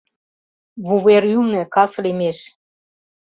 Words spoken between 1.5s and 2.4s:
кас лиймеш